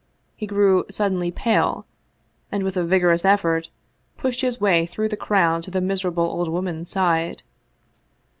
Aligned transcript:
He 0.35 0.47
grew 0.47 0.83
suddenly 0.89 1.29
pale, 1.29 1.85
and 2.51 2.63
with 2.63 2.75
a 2.75 2.83
vigorous 2.83 3.23
effort 3.23 3.69
pushed 4.17 4.41
his 4.41 4.59
way 4.59 4.87
through 4.87 5.09
the 5.09 5.15
crowd 5.15 5.61
to 5.65 5.69
the 5.69 5.79
miserable 5.79 6.23
old 6.25 6.49
woman's 6.49 6.89
side. 6.89 7.43